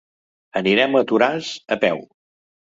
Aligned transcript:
Anirem 0.61 0.97
a 1.01 1.05
Toràs 1.13 1.53
a 1.77 1.81
peu. 1.87 2.05